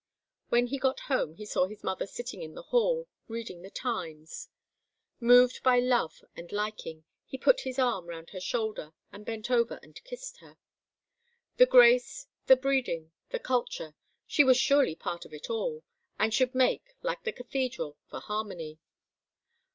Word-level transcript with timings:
When 0.49 0.65
he 0.65 0.79
got 0.79 1.01
home 1.01 1.35
he 1.35 1.45
saw 1.45 1.67
his 1.67 1.83
mother 1.83 2.07
sitting 2.07 2.41
in 2.41 2.55
the 2.55 2.63
hall, 2.73 3.07
reading 3.27 3.61
the 3.61 3.69
Times. 3.69 4.49
Moved 5.19 5.61
by 5.61 5.77
love 5.77 6.23
and 6.35 6.51
liking, 6.51 7.03
he 7.27 7.37
put 7.37 7.59
his 7.59 7.77
arm 7.77 8.07
round 8.07 8.31
her 8.31 8.39
shoulders 8.39 8.93
and 9.11 9.27
bent 9.27 9.51
over 9.51 9.75
her 9.75 9.79
and 9.83 10.03
kissed 10.03 10.37
her. 10.37 10.57
The 11.57 11.67
grace, 11.67 12.25
the 12.47 12.55
breeding, 12.55 13.11
the 13.29 13.37
culture 13.37 13.93
she 14.25 14.43
was 14.43 14.57
surely 14.57 14.95
part 14.95 15.23
of 15.23 15.35
it 15.35 15.51
all, 15.51 15.83
and 16.17 16.33
should 16.33 16.55
make, 16.55 16.95
like 17.03 17.21
the 17.23 17.31
Cathedral, 17.31 17.95
for 18.09 18.21
harmony. 18.21 18.79